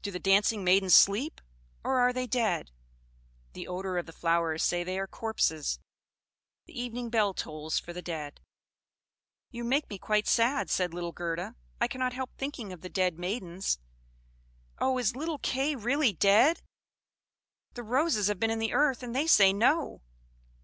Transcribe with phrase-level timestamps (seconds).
[0.00, 1.40] Do the dancing maidens sleep,
[1.82, 2.70] or are they dead?
[3.52, 5.80] The odour of the flowers says they are corpses;
[6.66, 8.40] the evening bell tolls for the dead!"
[9.50, 11.56] "You make me quite sad," said little Gerda.
[11.80, 13.80] "I cannot help thinking of the dead maidens.
[14.78, 14.98] Oh!
[14.98, 16.62] is little Kay really dead?
[17.74, 20.00] The Roses have been in the earth, and they say no."